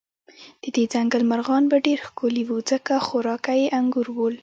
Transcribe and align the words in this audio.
د 0.61 0.65
دې 0.75 0.83
ځنګل 0.93 1.23
مرغان 1.31 1.63
به 1.71 1.77
ډېر 1.85 1.99
ښکلي 2.07 2.43
و، 2.45 2.51
ځکه 2.71 2.93
خوراکه 3.07 3.53
یې 3.61 3.67
انګور 3.79 4.07
ول. 4.17 4.35